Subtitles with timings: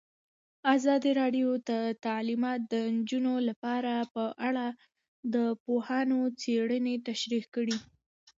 [0.75, 1.71] ازادي راډیو د
[2.05, 4.65] تعلیمات د نجونو لپاره په اړه
[5.33, 7.77] د پوهانو څېړنې تشریح کړې.